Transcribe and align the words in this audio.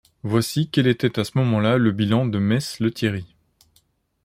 Voici 0.23 0.67
quel 0.71 0.87
était 0.87 1.19
à 1.19 1.23
ce 1.23 1.37
moment-là 1.37 1.77
le 1.77 1.91
bilan 1.91 2.25
de 2.25 2.39
mess 2.39 2.79
Lethierry. 2.79 3.35